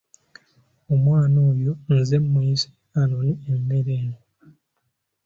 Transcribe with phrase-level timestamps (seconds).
[0.93, 2.69] Omwana oyo nze muyise
[2.99, 4.17] anone emmere eno.